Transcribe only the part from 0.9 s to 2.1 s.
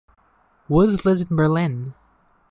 lives in Berlin.